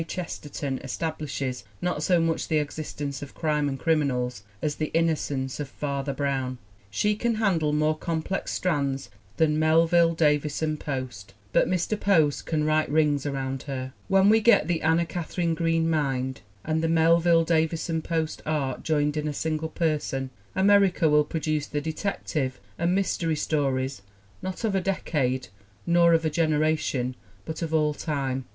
[0.07, 5.59] Chester ton establishes, not so much the existence of crime and criminals, as The Innocence
[5.59, 6.57] of Father Brown.
[6.89, 11.33] She can handle more complex strands than Melville Davis ANNA KATHARINE GREEN 213 son Post.
[11.53, 11.99] But Mr.
[12.01, 13.93] Post can write rings around her!
[14.07, 19.17] When we get the Anna Katharine Green Mind and the Melville Davisson Post Art joined
[19.17, 24.01] in a single person America will produce the detective and mystery stories
[24.41, 25.49] not of a decade
[25.85, 27.15] nor of a generation
[27.45, 28.45] but of all time.